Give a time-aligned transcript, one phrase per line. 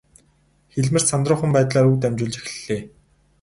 [0.73, 2.81] Хэлмэрч сандруухан байдлаар үг дамжуулж эхэллээ.